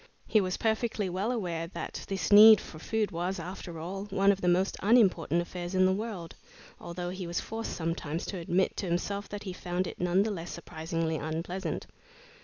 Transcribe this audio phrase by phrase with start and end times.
[0.25, 4.41] He was perfectly well aware that this need for food was, after all, one of
[4.41, 6.33] the most unimportant affairs in the world,
[6.79, 10.31] although he was forced sometimes to admit to himself that he found it none the
[10.31, 11.85] less surprisingly unpleasant.